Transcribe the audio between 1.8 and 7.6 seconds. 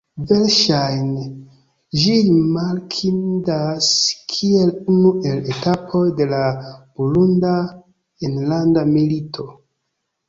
ĝi rimarkindas kiel unu el etapoj de la Burunda